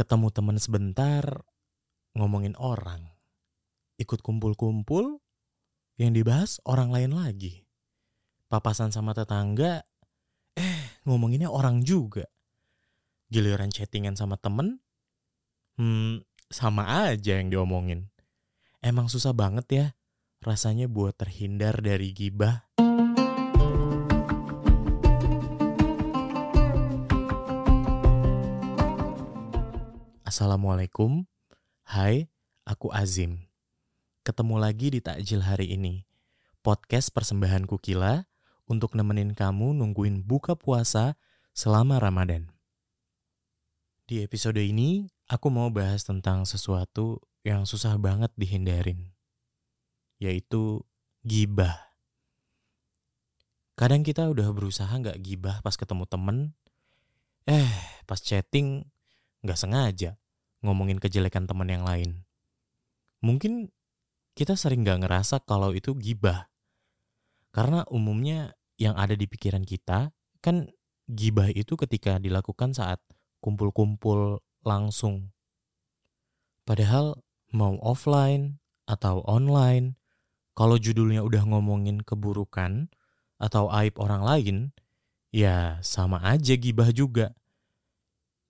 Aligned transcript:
ketemu 0.00 0.32
teman 0.32 0.56
sebentar, 0.56 1.44
ngomongin 2.16 2.56
orang. 2.56 3.12
Ikut 4.00 4.24
kumpul-kumpul, 4.24 5.20
yang 6.00 6.16
dibahas 6.16 6.56
orang 6.64 6.88
lain 6.88 7.12
lagi. 7.12 7.68
Papasan 8.48 8.96
sama 8.96 9.12
tetangga, 9.12 9.84
eh 10.56 11.04
ngomonginnya 11.04 11.52
orang 11.52 11.84
juga. 11.84 12.24
Giliran 13.28 13.68
chattingan 13.68 14.16
sama 14.16 14.40
temen, 14.40 14.80
hmm 15.76 16.24
sama 16.48 17.12
aja 17.12 17.36
yang 17.36 17.52
diomongin. 17.52 18.08
Emang 18.80 19.12
susah 19.12 19.36
banget 19.36 19.66
ya 19.68 19.86
rasanya 20.40 20.88
buat 20.88 21.12
terhindar 21.20 21.84
dari 21.84 22.16
gibah. 22.16 22.72
Assalamualaikum. 30.30 31.26
Hai, 31.82 32.30
aku 32.62 32.86
Azim. 32.94 33.50
Ketemu 34.22 34.62
lagi 34.62 34.94
di 34.94 35.02
Takjil 35.02 35.42
hari 35.42 35.74
ini. 35.74 36.06
Podcast 36.62 37.10
persembahan 37.10 37.66
Kukila 37.66 38.30
untuk 38.70 38.94
nemenin 38.94 39.34
kamu 39.34 39.74
nungguin 39.74 40.22
buka 40.22 40.54
puasa 40.54 41.18
selama 41.50 41.98
Ramadan. 41.98 42.46
Di 44.06 44.22
episode 44.22 44.62
ini, 44.62 45.10
aku 45.26 45.50
mau 45.50 45.66
bahas 45.66 46.06
tentang 46.06 46.46
sesuatu 46.46 47.18
yang 47.42 47.66
susah 47.66 47.98
banget 47.98 48.30
dihindarin, 48.38 49.10
yaitu 50.22 50.86
gibah. 51.26 51.74
Kadang 53.74 54.06
kita 54.06 54.30
udah 54.30 54.46
berusaha 54.54 54.94
nggak 54.94 55.18
gibah 55.26 55.58
pas 55.58 55.74
ketemu 55.74 56.06
temen, 56.06 56.54
eh 57.50 57.66
pas 58.06 58.22
chatting 58.22 58.86
nggak 59.40 59.58
sengaja 59.58 60.20
ngomongin 60.60 61.00
kejelekan 61.00 61.48
teman 61.48 61.68
yang 61.68 61.84
lain. 61.84 62.24
Mungkin 63.24 63.72
kita 64.36 64.56
sering 64.56 64.84
gak 64.86 65.04
ngerasa 65.04 65.44
kalau 65.44 65.76
itu 65.76 65.92
gibah. 65.96 66.48
Karena 67.50 67.84
umumnya 67.90 68.56
yang 68.80 68.96
ada 68.96 69.12
di 69.12 69.28
pikiran 69.28 69.66
kita 69.66 70.14
kan 70.40 70.70
gibah 71.10 71.50
itu 71.52 71.76
ketika 71.76 72.16
dilakukan 72.16 72.72
saat 72.72 73.02
kumpul-kumpul 73.42 74.40
langsung. 74.62 75.34
Padahal 76.64 77.18
mau 77.50 77.76
offline 77.82 78.62
atau 78.86 79.26
online, 79.26 79.98
kalau 80.54 80.78
judulnya 80.78 81.26
udah 81.26 81.42
ngomongin 81.50 82.04
keburukan 82.04 82.92
atau 83.40 83.66
aib 83.82 83.98
orang 83.98 84.22
lain, 84.22 84.56
ya 85.34 85.82
sama 85.82 86.22
aja 86.22 86.54
gibah 86.54 86.94
juga. 86.94 87.34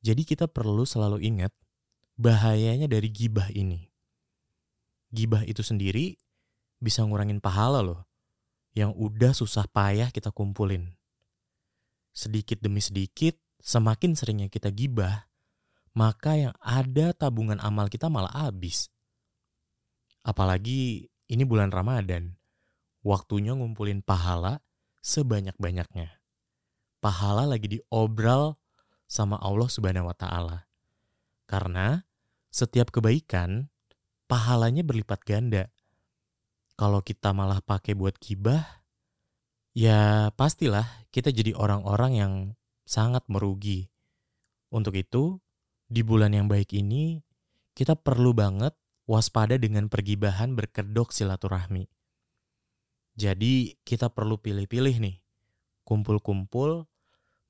Jadi 0.01 0.25
kita 0.25 0.49
perlu 0.49 0.89
selalu 0.89 1.21
ingat 1.25 1.53
bahayanya 2.17 2.89
dari 2.89 3.09
gibah 3.13 3.49
ini. 3.53 3.89
Gibah 5.13 5.45
itu 5.45 5.61
sendiri 5.61 6.17
bisa 6.81 7.05
ngurangin 7.05 7.41
pahala 7.41 7.85
loh, 7.85 8.09
yang 8.73 8.97
udah 8.97 9.37
susah 9.37 9.69
payah 9.69 10.09
kita 10.09 10.33
kumpulin. 10.33 10.97
Sedikit 12.17 12.61
demi 12.65 12.81
sedikit, 12.81 13.37
semakin 13.61 14.17
seringnya 14.17 14.49
kita 14.49 14.73
gibah, 14.73 15.29
maka 15.93 16.39
yang 16.39 16.55
ada 16.65 17.13
tabungan 17.13 17.61
amal 17.61 17.93
kita 17.93 18.09
malah 18.09 18.33
habis. 18.33 18.89
Apalagi 20.25 21.13
ini 21.29 21.43
bulan 21.45 21.69
Ramadan, 21.69 22.37
waktunya 23.05 23.53
ngumpulin 23.53 24.01
pahala 24.01 24.65
sebanyak-banyaknya. 25.05 26.21
Pahala 27.01 27.49
lagi 27.49 27.81
diobral 27.81 28.57
sama 29.11 29.35
Allah 29.43 29.67
Subhanahu 29.67 30.07
wa 30.07 30.15
taala. 30.15 30.71
Karena 31.51 32.07
setiap 32.55 32.95
kebaikan 32.95 33.67
pahalanya 34.31 34.87
berlipat 34.87 35.27
ganda. 35.27 35.75
Kalau 36.79 37.03
kita 37.03 37.35
malah 37.35 37.59
pakai 37.59 37.99
buat 37.99 38.15
kibah, 38.23 38.63
ya 39.75 40.31
pastilah 40.39 40.87
kita 41.11 41.35
jadi 41.35 41.59
orang-orang 41.59 42.13
yang 42.15 42.33
sangat 42.87 43.27
merugi. 43.27 43.91
Untuk 44.71 44.95
itu, 44.95 45.43
di 45.91 46.07
bulan 46.07 46.31
yang 46.31 46.47
baik 46.47 46.71
ini, 46.79 47.19
kita 47.75 47.99
perlu 47.99 48.31
banget 48.31 48.79
waspada 49.11 49.59
dengan 49.59 49.91
pergibahan 49.91 50.55
berkedok 50.55 51.11
silaturahmi. 51.11 51.91
Jadi 53.19 53.75
kita 53.83 54.09
perlu 54.15 54.39
pilih-pilih 54.39 55.03
nih, 55.03 55.17
kumpul-kumpul 55.83 56.87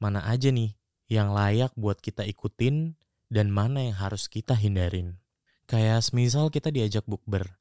mana 0.00 0.25
aja 0.25 0.49
nih 0.49 0.79
yang 1.10 1.34
layak 1.34 1.75
buat 1.75 1.98
kita 1.98 2.22
ikutin 2.22 2.94
dan 3.26 3.50
mana 3.50 3.91
yang 3.91 3.98
harus 3.98 4.31
kita 4.31 4.54
hindarin. 4.54 5.19
Kayak 5.66 6.06
semisal 6.06 6.54
kita 6.54 6.71
diajak 6.71 7.03
bukber. 7.10 7.59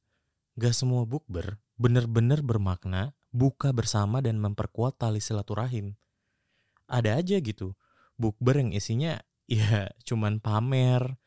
Gak 0.54 0.74
semua 0.74 1.02
bukber 1.02 1.58
bener-bener 1.80 2.44
bermakna 2.44 3.16
buka 3.32 3.72
bersama 3.72 4.20
dan 4.20 4.36
memperkuat 4.36 5.00
tali 5.00 5.18
silaturahim. 5.18 5.96
Ada 6.84 7.18
aja 7.18 7.40
gitu, 7.40 7.72
bukber 8.20 8.60
yang 8.60 8.70
isinya 8.76 9.16
ya 9.50 9.90
cuman 10.06 10.38
pamer, 10.38 11.18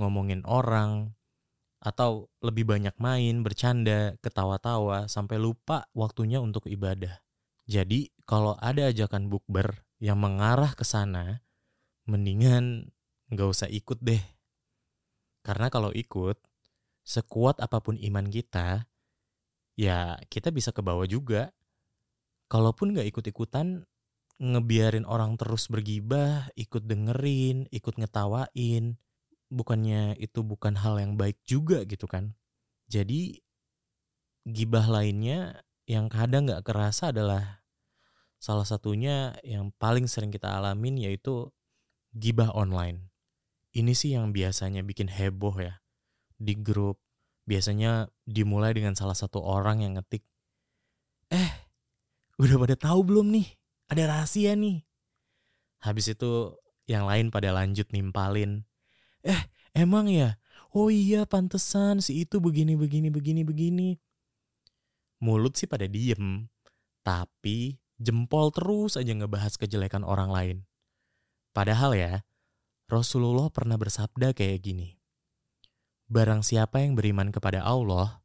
ngomongin 0.00 0.42
orang, 0.48 1.14
atau 1.78 2.26
lebih 2.42 2.66
banyak 2.66 2.96
main, 2.98 3.44
bercanda, 3.46 4.18
ketawa-tawa, 4.18 5.06
sampai 5.06 5.38
lupa 5.38 5.86
waktunya 5.94 6.42
untuk 6.42 6.66
ibadah. 6.66 7.22
Jadi 7.68 8.10
kalau 8.26 8.56
ada 8.58 8.90
ajakan 8.90 9.30
bukber 9.30 9.84
yang 10.02 10.18
mengarah 10.18 10.74
ke 10.74 10.82
sana, 10.82 11.44
mendingan 12.08 12.88
nggak 13.28 13.48
usah 13.48 13.68
ikut 13.68 14.00
deh. 14.00 14.20
Karena 15.44 15.68
kalau 15.68 15.92
ikut, 15.92 16.40
sekuat 17.04 17.60
apa 17.60 17.78
pun 17.84 18.00
iman 18.00 18.26
kita, 18.26 18.88
ya 19.76 20.16
kita 20.32 20.48
bisa 20.50 20.72
ke 20.72 20.80
bawah 20.80 21.04
juga. 21.04 21.52
Kalaupun 22.48 22.96
nggak 22.96 23.08
ikut-ikutan, 23.12 23.84
ngebiarin 24.40 25.04
orang 25.04 25.36
terus 25.36 25.68
bergibah, 25.68 26.48
ikut 26.56 26.88
dengerin, 26.88 27.68
ikut 27.68 28.00
ngetawain, 28.00 28.96
bukannya 29.52 30.16
itu 30.16 30.40
bukan 30.40 30.80
hal 30.80 30.96
yang 30.96 31.20
baik 31.20 31.36
juga 31.44 31.84
gitu 31.84 32.08
kan. 32.08 32.32
Jadi 32.88 33.36
gibah 34.48 34.88
lainnya 34.88 35.60
yang 35.84 36.08
kadang 36.08 36.48
nggak 36.48 36.64
kerasa 36.64 37.12
adalah 37.12 37.64
salah 38.38 38.64
satunya 38.64 39.36
yang 39.44 39.74
paling 39.76 40.06
sering 40.06 40.30
kita 40.30 40.48
alamin 40.56 40.96
yaitu 40.96 41.50
gibah 42.18 42.50
online. 42.52 43.08
Ini 43.72 43.94
sih 43.94 44.18
yang 44.18 44.34
biasanya 44.34 44.82
bikin 44.82 45.06
heboh 45.06 45.54
ya 45.62 45.78
di 46.34 46.58
grup. 46.58 46.98
Biasanya 47.48 48.12
dimulai 48.28 48.76
dengan 48.76 48.92
salah 48.92 49.16
satu 49.16 49.40
orang 49.40 49.80
yang 49.80 49.96
ngetik, 49.96 50.20
eh 51.32 51.48
udah 52.36 52.60
pada 52.60 52.76
tahu 52.76 53.00
belum 53.08 53.32
nih? 53.32 53.56
Ada 53.88 54.04
rahasia 54.04 54.52
nih. 54.52 54.84
Habis 55.80 56.12
itu 56.12 56.60
yang 56.84 57.08
lain 57.08 57.32
pada 57.32 57.48
lanjut 57.56 57.88
nimpalin. 57.88 58.68
Eh 59.24 59.48
emang 59.72 60.12
ya? 60.12 60.36
Oh 60.76 60.92
iya 60.92 61.24
pantesan 61.24 62.04
si 62.04 62.28
itu 62.28 62.36
begini 62.36 62.76
begini 62.76 63.08
begini 63.08 63.40
begini. 63.48 63.88
Mulut 65.24 65.56
sih 65.56 65.64
pada 65.64 65.88
diem, 65.88 66.52
tapi 67.00 67.80
jempol 67.96 68.52
terus 68.52 69.00
aja 69.00 69.08
ngebahas 69.08 69.56
kejelekan 69.56 70.04
orang 70.04 70.28
lain. 70.28 70.58
Padahal 71.58 71.98
ya, 71.98 72.22
Rasulullah 72.86 73.50
pernah 73.50 73.74
bersabda 73.74 74.30
kayak 74.30 74.62
gini. 74.62 74.94
Barang 76.06 76.46
siapa 76.46 76.86
yang 76.86 76.94
beriman 76.94 77.34
kepada 77.34 77.66
Allah 77.66 78.22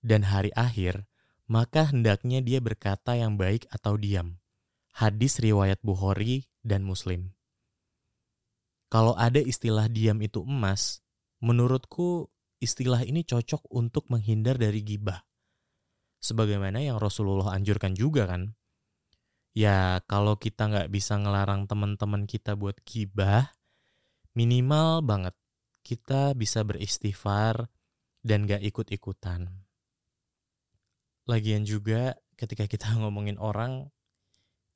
dan 0.00 0.24
hari 0.24 0.48
akhir, 0.56 1.04
maka 1.44 1.92
hendaknya 1.92 2.40
dia 2.40 2.56
berkata 2.56 3.20
yang 3.20 3.36
baik 3.36 3.68
atau 3.68 4.00
diam. 4.00 4.40
Hadis 4.96 5.44
riwayat 5.44 5.84
Bukhari 5.84 6.48
dan 6.64 6.80
Muslim. 6.80 7.36
Kalau 8.88 9.12
ada 9.12 9.44
istilah 9.44 9.92
diam 9.92 10.16
itu 10.24 10.40
emas, 10.40 11.04
menurutku 11.44 12.32
istilah 12.64 13.04
ini 13.04 13.28
cocok 13.28 13.60
untuk 13.76 14.08
menghindar 14.08 14.56
dari 14.56 14.80
gibah. 14.80 15.20
Sebagaimana 16.24 16.80
yang 16.80 16.96
Rasulullah 16.96 17.52
anjurkan 17.52 17.92
juga 17.92 18.24
kan. 18.24 18.56
Ya 19.50 19.98
kalau 20.06 20.38
kita 20.38 20.70
nggak 20.70 20.90
bisa 20.94 21.18
ngelarang 21.18 21.66
teman-teman 21.66 22.26
kita 22.26 22.54
buat 22.54 22.78
gibah, 22.86 23.50
minimal 24.38 25.02
banget 25.02 25.34
kita 25.82 26.38
bisa 26.38 26.62
beristighfar 26.62 27.66
dan 28.20 28.44
gak 28.44 28.62
ikut-ikutan. 28.62 29.48
Lagian 31.26 31.64
juga 31.64 32.14
ketika 32.36 32.68
kita 32.68 32.94
ngomongin 33.00 33.40
orang, 33.40 33.90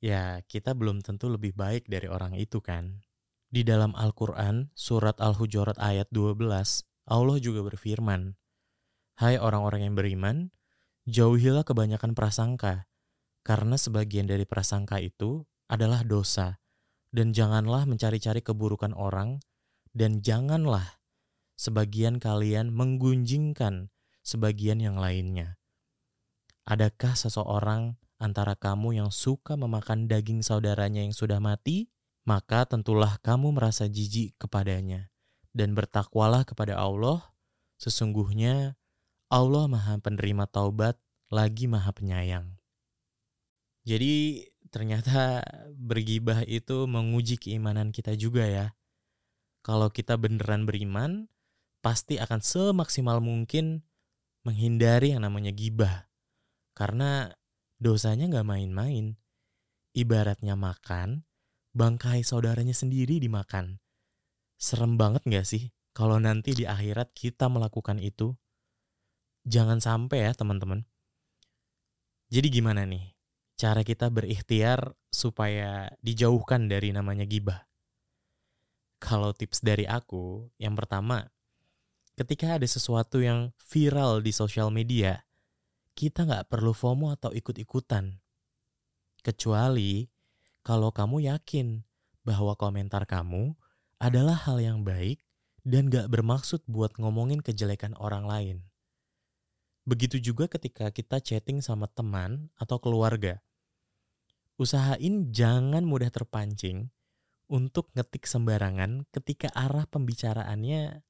ya 0.03 0.41
kita 0.45 0.75
belum 0.75 1.01
tentu 1.05 1.31
lebih 1.31 1.55
baik 1.55 1.87
dari 1.87 2.09
orang 2.09 2.35
itu 2.35 2.59
kan. 2.59 3.05
Di 3.45 3.63
dalam 3.63 3.95
Al-Quran, 3.95 4.73
surat 4.75 5.21
Al-Hujurat 5.21 5.79
ayat 5.79 6.11
12, 6.11 6.83
Allah 7.07 7.37
juga 7.39 7.61
berfirman, 7.63 8.35
Hai 9.15 9.39
orang-orang 9.39 9.87
yang 9.87 9.95
beriman, 9.95 10.51
jauhilah 11.07 11.63
kebanyakan 11.63 12.11
prasangka, 12.11 12.89
karena 13.45 13.77
sebagian 13.77 14.25
dari 14.25 14.49
prasangka 14.49 14.97
itu 14.97 15.45
adalah 15.69 16.01
dosa, 16.01 16.57
dan 17.13 17.29
janganlah 17.29 17.85
mencari-cari 17.85 18.41
keburukan 18.41 18.97
orang, 18.97 19.37
dan 19.93 20.25
janganlah 20.25 20.97
sebagian 21.53 22.17
kalian 22.17 22.73
menggunjingkan 22.73 23.93
sebagian 24.25 24.81
yang 24.81 24.97
lainnya. 24.97 25.61
Adakah 26.65 27.13
seseorang 27.13 28.01
antara 28.17 28.57
kamu 28.57 28.97
yang 28.97 29.13
suka 29.13 29.53
memakan 29.53 30.09
daging 30.09 30.41
saudaranya 30.41 31.05
yang 31.05 31.13
sudah 31.13 31.37
mati? 31.37 31.93
Maka 32.25 32.65
tentulah 32.65 33.21
kamu 33.21 33.53
merasa 33.53 33.85
jijik 33.85 34.33
kepadanya 34.41 35.13
dan 35.53 35.77
bertakwalah 35.77 36.41
kepada 36.41 36.73
Allah. 36.73 37.21
Sesungguhnya 37.77 38.73
Allah 39.29 39.69
Maha 39.69 40.01
Penerima 40.01 40.49
Taubat 40.49 40.97
lagi 41.29 41.69
Maha 41.69 41.93
Penyayang. 41.93 42.54
Jadi 43.85 44.43
ternyata 44.73 45.45
bergibah 45.77 46.41
itu 46.43 46.89
menguji 46.89 47.37
keimanan 47.37 47.93
kita 47.93 48.17
juga 48.17 48.43
ya. 48.43 48.67
Kalau 49.61 49.93
kita 49.93 50.17
beneran 50.17 50.65
beriman, 50.65 51.29
pasti 51.85 52.17
akan 52.17 52.41
semaksimal 52.41 53.21
mungkin 53.21 53.85
menghindari 54.41 55.13
yang 55.13 55.23
namanya 55.23 55.53
gibah. 55.53 56.09
Karena 56.73 57.31
dosanya 57.79 58.27
nggak 58.27 58.45
main-main. 58.45 59.15
Ibaratnya 59.95 60.59
makan, 60.59 61.23
bangkai 61.71 62.25
saudaranya 62.27 62.75
sendiri 62.75 63.21
dimakan. 63.21 63.79
Serem 64.59 64.99
banget 64.99 65.23
nggak 65.23 65.47
sih 65.47 65.71
kalau 65.95 66.19
nanti 66.19 66.51
di 66.51 66.67
akhirat 66.67 67.15
kita 67.15 67.47
melakukan 67.47 68.03
itu? 68.03 68.35
Jangan 69.47 69.79
sampai 69.79 70.27
ya 70.27 70.35
teman-teman. 70.35 70.83
Jadi 72.27 72.47
gimana 72.51 72.83
nih? 72.83 73.14
Cara 73.55 73.87
kita 73.87 74.11
berikhtiar 74.11 74.99
supaya 75.07 75.87
dijauhkan 76.03 76.67
dari 76.67 76.91
namanya 76.91 77.23
gibah. 77.23 77.63
Kalau 78.99 79.31
tips 79.31 79.63
dari 79.63 79.87
aku, 79.87 80.51
yang 80.59 80.75
pertama, 80.75 81.31
ketika 82.19 82.59
ada 82.59 82.67
sesuatu 82.67 83.23
yang 83.23 83.55
viral 83.71 84.19
di 84.19 84.35
sosial 84.35 84.71
media, 84.75 85.23
kita 85.95 86.27
nggak 86.27 86.51
perlu 86.51 86.75
FOMO 86.75 87.15
atau 87.15 87.31
ikut-ikutan. 87.31 88.19
Kecuali 89.23 90.03
kalau 90.65 90.91
kamu 90.91 91.31
yakin 91.31 91.87
bahwa 92.27 92.59
komentar 92.59 93.07
kamu 93.07 93.55
adalah 94.03 94.35
hal 94.35 94.59
yang 94.59 94.83
baik 94.83 95.23
dan 95.65 95.89
gak 95.89 96.13
bermaksud 96.13 96.61
buat 96.69 96.93
ngomongin 97.01 97.41
kejelekan 97.41 97.97
orang 97.97 98.25
lain. 98.27 98.57
Begitu 99.85 100.17
juga 100.17 100.49
ketika 100.49 100.89
kita 100.89 101.21
chatting 101.21 101.61
sama 101.61 101.85
teman 101.85 102.49
atau 102.57 102.81
keluarga. 102.81 103.39
Usahain 104.57 105.29
jangan 105.29 105.85
mudah 105.85 106.09
terpancing 106.09 106.89
untuk 107.45 107.93
ngetik 107.93 108.25
sembarangan 108.25 109.05
ketika 109.13 109.53
arah 109.53 109.85
pembicaraannya 109.85 111.05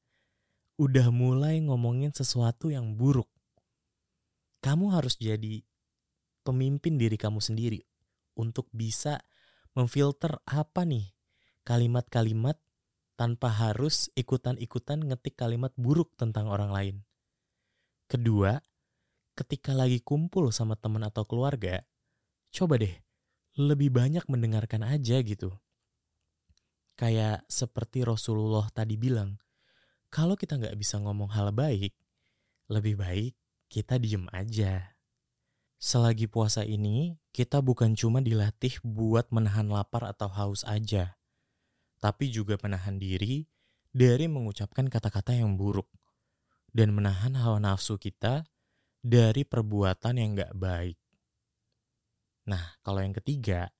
udah 0.75 1.07
mulai 1.07 1.63
ngomongin 1.63 2.11
sesuatu 2.11 2.67
yang 2.67 2.99
buruk 2.99 3.31
kamu 4.65 4.97
harus 4.97 5.21
jadi 5.21 5.61
pemimpin 6.41 6.97
diri 6.97 7.21
kamu 7.21 7.37
sendiri 7.37 7.85
untuk 8.33 8.65
bisa 8.73 9.21
memfilter 9.77 10.41
apa 10.41 10.81
nih 10.89 11.13
kalimat-kalimat 11.61 12.57
tanpa 13.13 13.53
harus 13.53 14.09
ikutan-ikutan 14.17 15.05
ngetik 15.05 15.37
kalimat 15.37 15.69
buruk 15.77 16.17
tentang 16.17 16.49
orang 16.49 16.73
lain. 16.73 16.95
Kedua, 18.05 18.61
ketika 19.33 19.73
lagi 19.73 19.97
kumpul 19.97 20.53
sama 20.53 20.77
teman 20.77 21.01
atau 21.01 21.25
keluarga, 21.25 21.81
coba 22.53 22.77
deh 22.77 22.93
lebih 23.57 23.89
banyak 23.89 24.21
mendengarkan 24.29 24.85
aja 24.85 25.17
gitu. 25.25 25.49
Kayak 26.93 27.41
seperti 27.49 28.05
Rasulullah 28.05 28.69
tadi 28.69 28.93
bilang, 28.93 29.41
kalau 30.13 30.37
kita 30.37 30.61
nggak 30.61 30.77
bisa 30.77 31.01
ngomong 31.01 31.33
hal 31.33 31.49
baik, 31.49 31.97
lebih 32.69 32.93
baik 33.01 33.33
kita 33.73 33.97
diem 33.97 34.29
aja. 34.29 34.93
Selagi 35.81 36.29
puasa 36.29 36.61
ini, 36.61 37.17
kita 37.33 37.57
bukan 37.59 37.97
cuma 37.97 38.21
dilatih 38.21 38.77
buat 38.85 39.33
menahan 39.33 39.65
lapar 39.65 40.05
atau 40.05 40.29
haus 40.29 40.61
aja, 40.61 41.17
tapi 41.97 42.29
juga 42.29 42.53
menahan 42.61 43.01
diri 43.01 43.49
dari 43.89 44.29
mengucapkan 44.29 44.85
kata-kata 44.93 45.33
yang 45.33 45.57
buruk 45.57 45.89
dan 46.75 46.91
menahan 46.91 47.39
hawa 47.39 47.63
nafsu 47.63 47.95
kita 47.95 48.43
dari 48.99 49.47
perbuatan 49.47 50.19
yang 50.19 50.35
gak 50.35 50.51
baik. 50.59 50.99
Nah, 52.51 52.75
kalau 52.83 52.99
yang 52.99 53.15
ketiga, 53.15 53.71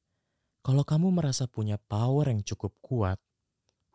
kalau 0.64 0.88
kamu 0.88 1.12
merasa 1.12 1.44
punya 1.46 1.76
power 1.76 2.32
yang 2.32 2.40
cukup 2.42 2.72
kuat 2.80 3.20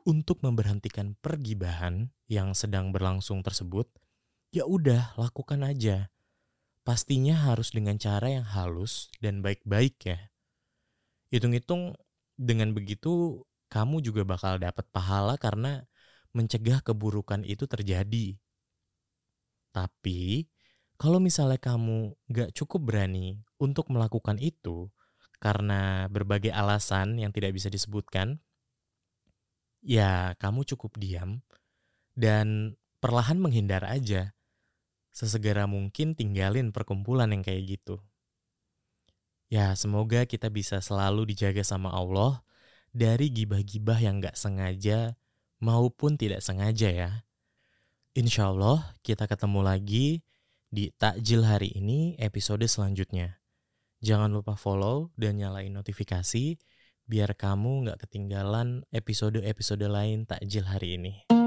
untuk 0.04 0.44
memberhentikan 0.44 1.16
pergibahan 1.18 2.12
yang 2.28 2.52
sedang 2.52 2.92
berlangsung 2.92 3.40
tersebut, 3.40 3.88
ya 4.52 4.68
udah 4.68 5.16
lakukan 5.16 5.64
aja. 5.64 6.12
Pastinya 6.84 7.40
harus 7.50 7.72
dengan 7.72 7.96
cara 7.96 8.28
yang 8.30 8.44
halus 8.44 9.08
dan 9.18 9.40
baik-baik 9.40 9.96
ya. 10.04 10.28
Hitung-hitung 11.32 11.96
dengan 12.36 12.76
begitu 12.76 13.44
kamu 13.70 14.02
juga 14.02 14.26
bakal 14.26 14.58
dapat 14.58 14.84
pahala 14.90 15.38
karena 15.38 15.86
mencegah 16.34 16.82
keburukan 16.82 17.46
itu 17.46 17.64
terjadi. 17.70 18.38
Tapi 19.70 20.50
kalau 21.00 21.22
misalnya 21.22 21.56
kamu 21.56 22.12
gak 22.28 22.50
cukup 22.52 22.92
berani 22.92 23.40
untuk 23.56 23.88
melakukan 23.88 24.36
itu 24.36 24.90
karena 25.40 26.04
berbagai 26.12 26.52
alasan 26.52 27.16
yang 27.16 27.32
tidak 27.32 27.56
bisa 27.56 27.72
disebutkan, 27.72 28.36
ya 29.80 30.36
kamu 30.36 30.68
cukup 30.68 31.00
diam 31.00 31.40
dan 32.12 32.76
perlahan 33.00 33.40
menghindar 33.40 33.80
aja 33.88 34.36
sesegera 35.10 35.64
mungkin 35.64 36.12
tinggalin 36.12 36.70
perkumpulan 36.70 37.32
yang 37.32 37.40
kayak 37.40 37.80
gitu. 37.80 37.98
Ya, 39.50 39.74
semoga 39.74 40.30
kita 40.30 40.46
bisa 40.46 40.78
selalu 40.78 41.34
dijaga 41.34 41.66
sama 41.66 41.90
Allah 41.90 42.46
dari 42.94 43.34
gibah-gibah 43.34 43.98
yang 43.98 44.22
gak 44.22 44.38
sengaja 44.38 45.18
maupun 45.58 46.14
tidak 46.14 46.38
sengaja 46.38 46.88
ya. 46.92 47.10
Insya 48.10 48.50
Allah 48.50 48.98
kita 49.06 49.30
ketemu 49.30 49.62
lagi 49.62 50.26
di 50.66 50.90
takjil 50.90 51.46
hari 51.46 51.70
ini 51.78 52.18
episode 52.18 52.66
selanjutnya. 52.66 53.38
Jangan 54.02 54.34
lupa 54.34 54.58
follow 54.58 55.14
dan 55.14 55.38
nyalain 55.38 55.70
notifikasi 55.70 56.58
biar 57.06 57.38
kamu 57.38 57.86
gak 57.86 58.02
ketinggalan 58.02 58.82
episode-episode 58.90 59.86
lain 59.86 60.26
takjil 60.26 60.66
hari 60.66 60.98
ini. 60.98 61.39